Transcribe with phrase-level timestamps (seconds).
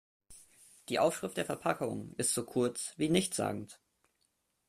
[0.89, 3.79] Die Aufschrift der Verpackung ist so kurz wie nichtssagend.